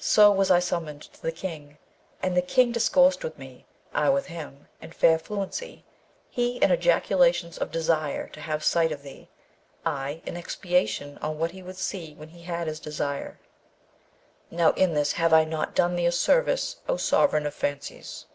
[0.00, 1.78] So was I summoned to the King,
[2.20, 5.84] and the King discoursed with me I with him, in fair fluency;
[6.28, 9.28] he in ejaculations of desire to have sight of thee,
[9.86, 13.38] I in expatiation on that he would see when he had his desire.
[14.50, 18.26] Now in this have I not done thee a service, O sovereign of fancies?'